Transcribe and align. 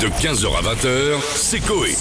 De 0.00 0.06
15h 0.06 0.46
à 0.56 0.62
20h, 0.74 1.20
c'est 1.34 1.58
Coé. 1.58 1.92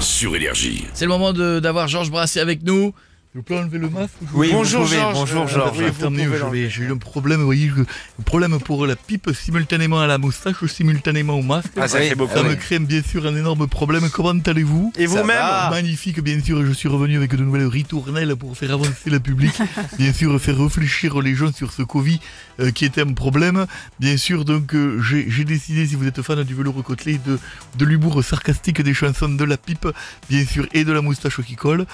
Sur 0.00 0.34
Énergie. 0.34 0.86
C'est 0.94 1.04
le 1.04 1.10
moment 1.10 1.34
d'avoir 1.34 1.86
Georges 1.86 2.10
Brassé 2.10 2.40
avec 2.40 2.62
nous. 2.62 2.94
Je 3.34 3.40
peux 3.40 3.56
enlever 3.56 3.78
le 3.78 3.88
masque 3.88 4.12
Oui, 4.34 4.50
Bonjour, 4.52 4.82
pouvez, 4.84 4.96
Georges. 4.98 5.14
bonjour 5.14 5.42
Euh, 5.44 5.46
Georges. 5.48 6.44
oui, 6.50 6.68
j'ai 6.68 6.82
eu 6.82 6.92
un 6.92 6.98
problème, 6.98 7.40
vous 7.40 7.46
voyez, 7.46 7.72
je- 7.74 7.80
un 7.80 8.22
problème 8.26 8.58
pour 8.60 8.86
la 8.86 8.94
pipe 8.94 9.30
simultanément 9.32 10.00
à 10.02 10.06
la 10.06 10.18
moustache, 10.18 10.62
simultanément 10.66 11.38
au 11.38 11.42
masque. 11.42 11.70
Ah, 11.78 11.88
ça 11.88 11.98
Oui, 12.00 12.10
fait 12.10 12.14
beaucoup. 12.14 12.34
Ça 12.34 12.42
me 12.42 12.54
crée 12.56 12.78
bien 12.78 13.00
sûr 13.02 13.24
un 13.26 13.34
énorme 13.34 13.66
problème. 13.68 14.10
Comment 14.12 14.38
allez-vous? 14.44 14.92
Et 14.98 15.06
vous-même. 15.06 15.38
Magnifique, 15.70 16.20
bien 16.20 16.42
sûr, 16.42 16.62
je 16.66 16.72
suis 16.72 16.88
revenu 16.90 17.16
avec 17.16 17.34
de 17.34 17.42
nouvelles 17.42 17.66
ritournelles 17.68 18.36
pour 18.36 18.54
faire 18.54 18.72
avancer 18.72 19.08
le 19.08 19.18
public. 19.18 19.52
Bien 19.98 20.12
sûr, 20.12 20.38
faire 20.38 20.58
réfléchir 20.58 21.18
les 21.22 21.34
gens 21.34 21.52
sur 21.54 21.72
ce 21.72 21.80
Covid 21.82 22.20
euh, 22.60 22.70
qui 22.70 22.84
était 22.84 23.00
un 23.00 23.14
problème. 23.14 23.64
Bien 23.98 24.18
sûr, 24.18 24.44
donc, 24.44 24.74
euh, 24.74 25.00
j'ai 25.00 25.30
j'ai 25.30 25.44
décidé, 25.44 25.86
si 25.86 25.94
vous 25.94 26.06
êtes 26.06 26.20
fan 26.20 26.42
du 26.44 26.54
velours 26.54 26.82
côtelé, 26.84 27.18
de, 27.24 27.38
de 27.78 27.84
l'humour 27.86 28.22
sarcastique 28.22 28.82
des 28.82 28.92
chansons 28.92 29.30
de 29.30 29.44
la 29.44 29.56
pipe, 29.56 29.88
bien 30.28 30.44
sûr, 30.44 30.66
et 30.74 30.84
de 30.84 30.92
la 30.92 31.00
moustache 31.00 31.40
qui 31.40 31.54
colle. 31.56 31.86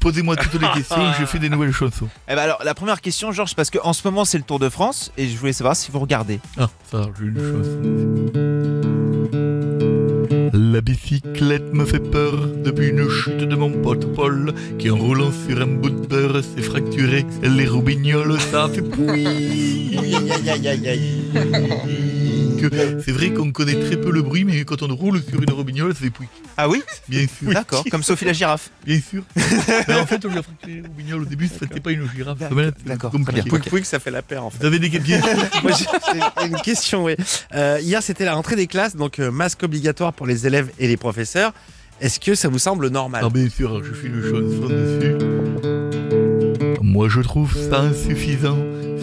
Posez-moi 0.00 0.36
toutes 0.36 0.54
les 0.54 0.68
questions, 0.74 0.85
j'ai 1.18 1.26
fait 1.26 1.38
des 1.38 1.48
nouvelles 1.48 1.72
chansons? 1.72 2.08
Eh 2.28 2.34
ben 2.34 2.42
alors, 2.42 2.62
la 2.64 2.74
première 2.74 3.00
question, 3.00 3.32
Georges, 3.32 3.54
parce 3.54 3.70
qu'en 3.70 3.92
ce 3.92 4.02
moment 4.06 4.24
c'est 4.24 4.38
le 4.38 4.44
Tour 4.44 4.58
de 4.58 4.68
France 4.68 5.12
et 5.16 5.28
je 5.28 5.36
voulais 5.36 5.52
savoir 5.52 5.76
si 5.76 5.90
vous 5.90 5.98
regardez. 6.00 6.40
Ah, 6.58 6.68
ça, 6.90 7.08
j'ai 7.18 7.26
une 7.26 7.38
chanson. 7.38 8.56
La 10.52 10.80
bicyclette 10.80 11.72
me 11.72 11.84
fait 11.84 12.00
peur 12.00 12.32
depuis 12.64 12.88
une 12.88 13.08
chute 13.08 13.38
de 13.38 13.56
mon 13.56 13.70
pote 13.70 14.12
Paul 14.14 14.52
qui 14.78 14.90
en 14.90 14.96
roulant 14.96 15.30
sur 15.46 15.60
un 15.60 15.66
bout 15.66 15.90
de 15.90 16.06
beurre 16.06 16.42
s'est 16.42 16.62
fracturé 16.62 17.24
les 17.42 17.66
roubignoles, 17.66 18.38
ça 18.40 18.68
fait 18.68 18.82
pouic. 18.82 19.96
Que 22.68 23.02
C'est 23.04 23.12
vrai 23.12 23.30
qu'on 23.30 23.52
connaît 23.52 23.74
très 23.74 23.96
peu 23.96 24.10
le 24.10 24.22
bruit, 24.22 24.44
mais 24.44 24.64
quand 24.64 24.82
on 24.82 24.94
roule 24.94 25.22
sur 25.22 25.42
une 25.42 25.50
robignole, 25.50 25.94
ça 25.94 26.00
fait 26.00 26.10
pouic. 26.10 26.28
Ah 26.56 26.68
oui 26.68 26.82
Bien 27.08 27.26
sûr, 27.26 27.52
D'accord, 27.52 27.84
comme 27.90 28.02
Sophie 28.02 28.24
la 28.24 28.32
girafe. 28.32 28.70
bien 28.84 29.00
sûr. 29.00 29.22
mais 29.88 29.94
en 30.00 30.06
fait, 30.06 30.24
on 30.24 30.28
lui 30.28 30.38
a 30.38 30.42
fracturé 30.42 30.74
les 30.74 30.80
roubignoles 30.82 31.22
au 31.22 31.26
début, 31.26 31.48
c'était 31.48 31.80
pas 31.80 31.92
une 31.92 32.08
girafe. 32.14 32.38
D'accord, 32.84 33.12
Ça. 33.12 33.48
Pouic 33.48 33.68
pouic, 33.68 33.84
ça 33.86 33.98
fait 33.98 34.10
la 34.10 34.22
paire 34.22 34.44
en 34.44 34.50
fait. 34.50 34.58
Vous 34.60 34.66
avez 34.66 34.78
des 34.78 34.90
sûr. 34.90 35.20
Moi, 35.62 35.72
j'ai 35.72 36.46
une 36.46 36.56
question, 36.60 37.04
oui. 37.04 37.16
Euh, 37.54 37.78
hier, 37.80 38.02
c'était 38.02 38.24
la 38.24 38.34
rentrée 38.34 38.56
des 38.56 38.66
classes, 38.66 38.96
donc 38.96 39.18
euh, 39.18 39.30
masque 39.30 39.62
obligatoire 39.62 40.12
pour 40.12 40.26
les 40.26 40.46
élèves 40.46 40.70
et 40.78 40.88
les 40.88 40.96
professeurs. 40.96 41.52
Est-ce 42.00 42.20
que 42.20 42.34
ça 42.34 42.48
vous 42.48 42.58
semble 42.58 42.88
normal? 42.88 43.22
Ah 43.24 43.30
bien 43.30 43.48
sûr, 43.48 43.82
je 43.82 43.92
fais 43.92 44.08
une 44.08 44.22
chanson 44.22 44.68
dessus. 44.68 45.45
Moi 46.96 47.10
je 47.10 47.20
trouve 47.20 47.54
ça 47.54 47.80
insuffisant, 47.80 48.56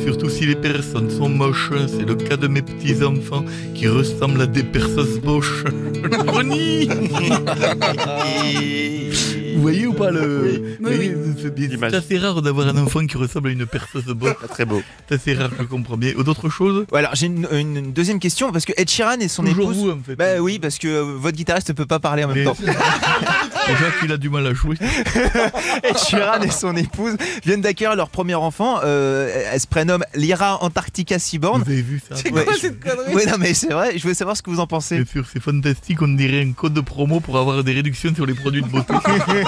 surtout 0.03 0.27
si 0.27 0.47
les 0.47 0.55
personnes 0.55 1.11
sont 1.11 1.29
moches. 1.29 1.69
C'est 1.85 2.07
le 2.07 2.15
cas 2.15 2.37
de 2.37 2.47
mes 2.47 2.63
petits-enfants 2.63 3.45
qui 3.75 3.87
ressemblent 3.87 4.41
à 4.41 4.47
des 4.47 4.63
perceuses 4.63 5.19
boches. 5.19 5.63
Vous 9.55 9.61
voyez 9.61 9.87
ou 9.87 9.93
pas 9.93 10.11
le... 10.11 10.77
Oui, 10.81 10.95
oui. 10.99 11.11
C'est 11.41 11.53
c'est 11.89 11.95
assez 11.95 12.17
rare 12.17 12.41
d'avoir 12.41 12.67
un 12.67 12.77
enfant 12.77 13.05
qui 13.05 13.17
ressemble 13.17 13.49
à 13.49 13.51
une 13.51 13.65
perceuse. 13.65 14.03
Pas 14.19 14.47
très 14.47 14.65
beau. 14.65 14.81
C'est 15.09 15.15
assez 15.15 15.33
rare, 15.33 15.49
je 15.57 15.63
comprends 15.65 15.97
bien. 15.97 16.13
Ou 16.17 16.23
d'autres 16.23 16.49
choses 16.49 16.85
Ouais, 16.91 16.99
alors 16.99 17.15
j'ai 17.15 17.27
une, 17.27 17.91
deuxième 17.93 18.19
question 18.19 18.51
parce 18.51 18.65
que 18.65 18.73
Ed 18.77 18.89
Sheeran 18.89 19.19
et 19.19 19.27
son 19.27 19.43
Toujours 19.43 19.71
épouse. 19.71 19.77
vous 19.83 19.91
en 19.91 19.99
fait. 20.05 20.15
Bah 20.15 20.39
oui, 20.39 20.59
parce 20.59 20.77
que 20.77 20.87
euh, 20.87 21.01
votre 21.17 21.35
guitariste 21.37 21.69
ne 21.69 21.73
peut 21.73 21.85
pas 21.85 21.99
parler 21.99 22.23
en 22.23 22.27
même 22.29 22.37
Mais- 22.37 22.43
temps. 22.45 22.55
Déjà 22.59 23.91
qu'il 23.99 24.11
a 24.11 24.17
du 24.17 24.29
mal 24.29 24.45
à 24.47 24.53
jouer. 24.53 24.75
Ed 25.83 25.97
Sheeran 25.97 26.41
et 26.41 26.49
son 26.51 26.75
épouse 26.75 27.15
viennent 27.45 27.61
d'accueillir 27.61 27.95
leur 27.95 28.09
premier 28.09 28.35
enfant. 28.35 28.79
euh, 28.83 29.29
elle 29.51 29.59
se 29.59 29.67
prénomme 29.67 30.03
Lyra 30.15 30.63
Antarctica 30.63 31.19
Seaborn. 31.19 31.61
Vous 31.63 31.71
avez 31.71 31.81
vu 31.81 32.01
ça 32.07 32.15
Ouais, 32.31 32.45
je- 32.53 32.57
cette 32.59 32.79
connerie 32.79 33.13
Ouais, 33.13 33.25
non, 33.25 33.37
mais 33.39 33.53
c'est 33.53 33.71
vrai, 33.71 33.97
je 33.97 34.01
voulais 34.01 34.13
savoir 34.13 34.35
ce 34.37 34.41
que 34.41 34.49
vous 34.49 34.59
en 34.59 34.67
pensez. 34.67 34.95
Bien 34.95 35.05
sûr, 35.05 35.25
c'est 35.31 35.41
fantastique, 35.41 36.01
on 36.01 36.07
dirait 36.09 36.41
un 36.41 36.51
code 36.53 36.73
de 36.73 36.81
promo 36.81 37.19
pour 37.19 37.37
avoir 37.37 37.63
des 37.63 37.73
réductions 37.73 38.13
sur 38.15 38.25
les 38.25 38.33
produits 38.33 38.61
de 38.61 38.67
beauté. 38.67 38.93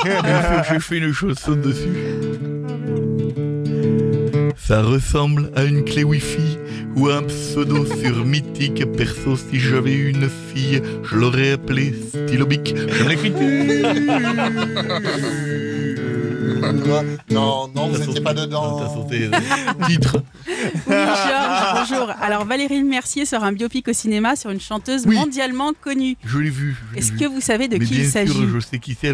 J'ai 0.70 0.80
fait 0.80 0.98
une 0.98 1.14
chanson 1.14 1.56
dessus. 1.56 1.90
Ça 4.58 4.82
ressemble 4.82 5.52
à 5.56 5.64
une 5.64 5.84
clé 5.86 6.04
Wi-Fi 6.04 6.58
ou 6.96 7.10
à 7.10 7.18
un 7.18 7.24
pseudo 7.24 7.86
sur 7.86 8.26
Mythique. 8.26 8.84
Perso, 8.98 9.36
si 9.36 9.60
j'avais 9.60 9.94
une 9.94 10.28
fille, 10.30 10.82
je 11.04 11.16
l'aurais 11.16 11.52
appelée 11.52 11.94
Stylobic. 12.10 12.74
L'écriture. 13.08 13.90
Non, 16.60 17.70
non, 17.76 17.88
vous 17.90 17.98
n'étiez 17.98 18.22
pas 18.22 18.34
dedans. 18.34 18.80
T'as 18.80 18.94
sauté. 18.94 19.26
euh, 19.32 19.86
Titre. 19.88 20.18
Oui, 20.48 20.62
Georges, 20.88 21.74
bonjour. 21.90 22.10
Alors, 22.22 22.46
Valérie 22.46 22.84
Mercier 22.84 23.26
sort 23.26 23.44
un 23.44 23.52
biopic 23.52 23.88
au 23.88 23.94
cinéma 23.94 24.36
sur 24.36 24.50
une 24.52 24.60
chanteuse 24.62 25.04
Oui. 25.06 25.16
mondialement 25.16 25.74
connue. 25.80 26.16
Je 26.26 26.38
l'ai 26.38 26.50
vu. 26.50 26.76
Est-ce 26.96 27.12
vu. 27.14 27.20
que 27.20 27.26
vous 27.26 27.42
savez 27.42 27.68
de 27.68 27.78
Mais 27.78 27.86
qui 27.86 27.94
bien 27.96 28.04
il 28.04 28.10
s'agit 28.10 28.32
sûr, 28.34 28.50
je 28.54 28.60
sais 28.60 28.80
qui 28.80 28.98
c'est. 29.00 29.12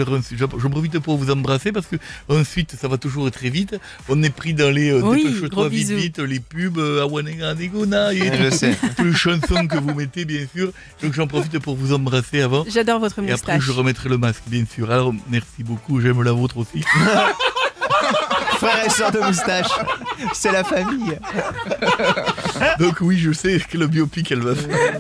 J'en 0.58 0.70
profite 0.70 1.00
pour 1.00 1.18
vous 1.18 1.32
embrasser 1.32 1.72
parce 1.72 1.88
que 1.88 1.96
ensuite, 2.30 2.76
ça 2.80 2.88
va 2.88 2.98
toujours 2.98 3.30
très 3.32 3.50
vite. 3.50 3.76
On 4.10 4.22
est 4.24 4.30
pris 4.30 4.54
dans 4.54 4.70
les 4.74 4.92
euh, 4.92 5.02
Oui, 5.02 5.24
dépêche-toi 5.24 5.50
gros 5.50 5.70
vite, 5.70 5.90
vite, 5.90 6.20
les 6.20 6.40
pubs, 6.40 6.78
euh, 6.78 7.02
Awanega 7.04 7.54
Negona 7.56 8.14
et 8.14 8.32
Je 8.38 8.50
sais. 8.50 8.76
toutes 8.98 9.06
les 9.06 9.14
chansons 9.14 9.68
que 9.68 9.78
vous 9.78 9.94
mettez, 9.94 10.26
bien 10.26 10.46
sûr. 10.56 10.72
Donc 11.02 11.14
j'en 11.14 11.28
profite 11.28 11.58
pour 11.60 11.76
vous 11.76 11.94
embrasser 11.94 12.42
avant. 12.42 12.66
J'adore 12.68 13.00
votre 13.00 13.20
Et 13.20 13.32
après, 13.32 13.54
moustache. 13.54 13.64
je 13.64 13.72
remettrai 13.72 14.10
le 14.10 14.18
masque, 14.18 14.44
bien 14.48 14.64
sûr. 14.72 14.92
Alors, 14.92 15.14
merci 15.30 15.64
beaucoup. 15.64 16.00
J'aime 16.02 16.22
la 16.24 16.32
vôtre 16.32 16.58
aussi. 16.58 16.84
Frère 18.58 18.86
et 18.86 18.90
sœur 18.90 19.12
de 19.12 19.20
moustache. 19.20 19.68
C'est 20.34 20.52
la 20.52 20.64
famille. 20.64 21.18
Donc, 22.80 22.98
oui, 23.02 23.18
je 23.18 23.32
sais 23.32 23.60
que 23.60 23.78
le 23.78 23.88
biopic, 23.88 24.32
elle 24.32 24.42
va 24.42 24.56
faire. 24.56 25.00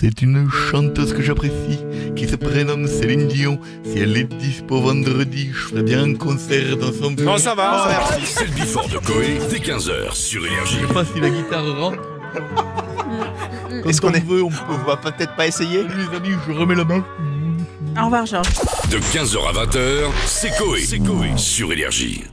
C'est 0.00 0.20
une 0.20 0.50
chanteuse 0.50 1.14
que 1.14 1.22
j'apprécie, 1.22 1.78
qui 2.14 2.28
se 2.28 2.36
prénomme 2.36 2.86
Céline 2.86 3.26
Dion. 3.26 3.58
Si 3.84 3.98
elle 3.98 4.16
est 4.18 4.24
dispo 4.24 4.80
vendredi, 4.80 5.50
je 5.52 5.58
ferai 5.68 5.82
bien 5.82 6.02
un 6.04 6.14
concert 6.14 6.76
dans 6.76 6.92
son 6.92 7.12
bureau. 7.12 7.30
Non, 7.30 7.38
ça 7.38 7.54
va, 7.54 7.86
ça 7.88 8.16
va. 8.16 8.18
C'est 8.24 8.44
le 8.44 8.50
before 8.52 8.88
de 8.88 8.98
Coé 8.98 9.38
dès 9.50 9.58
15h 9.58 10.12
sur 10.14 10.44
Énergie. 10.46 10.76
Je 10.82 10.86
sais 10.86 10.92
pas 10.92 11.04
si 11.06 11.20
la 11.20 11.30
guitare 11.30 11.64
rentre. 11.78 11.98
Est-ce 13.86 14.00
qu'on 14.00 14.10
on 14.10 14.14
est- 14.14 14.26
veut, 14.26 14.42
on 14.42 14.48
va 14.86 14.96
peut-être 14.96 15.34
pas 15.36 15.46
essayer. 15.46 15.82
Les 15.84 16.16
amis, 16.16 16.34
je 16.46 16.52
remets 16.52 16.74
la 16.74 16.84
main. 16.84 17.04
Au 18.00 18.04
revoir, 18.06 18.26
Georges. 18.26 18.48
De 18.90 18.98
15h 18.98 19.48
à 19.48 19.64
20h, 19.66 20.10
c'est 20.26 20.50
Coé. 20.56 20.84
Sur 21.36 21.72
Énergie. 21.72 22.24